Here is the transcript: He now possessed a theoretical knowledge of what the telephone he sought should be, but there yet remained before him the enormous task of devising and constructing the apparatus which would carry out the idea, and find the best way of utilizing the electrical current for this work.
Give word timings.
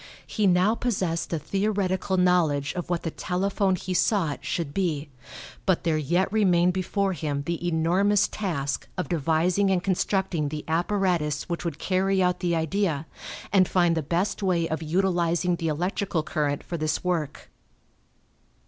He 0.25 0.47
now 0.47 0.73
possessed 0.73 1.31
a 1.31 1.37
theoretical 1.37 2.17
knowledge 2.17 2.73
of 2.73 2.89
what 2.89 3.03
the 3.03 3.11
telephone 3.11 3.75
he 3.75 3.93
sought 3.93 4.43
should 4.43 4.73
be, 4.73 5.09
but 5.67 5.83
there 5.83 5.95
yet 5.99 6.33
remained 6.33 6.73
before 6.73 7.13
him 7.13 7.43
the 7.43 7.63
enormous 7.67 8.27
task 8.27 8.87
of 8.97 9.09
devising 9.09 9.69
and 9.69 9.83
constructing 9.83 10.49
the 10.49 10.65
apparatus 10.67 11.47
which 11.47 11.63
would 11.63 11.77
carry 11.77 12.19
out 12.19 12.39
the 12.39 12.55
idea, 12.55 13.05
and 13.53 13.67
find 13.67 13.95
the 13.95 14.01
best 14.01 14.41
way 14.41 14.67
of 14.67 14.81
utilizing 14.81 15.57
the 15.57 15.67
electrical 15.67 16.23
current 16.23 16.63
for 16.63 16.77
this 16.77 17.03
work. 17.03 17.51